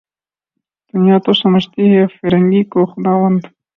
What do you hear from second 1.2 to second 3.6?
تو سمجھتی ہے فرنگی کو خداوند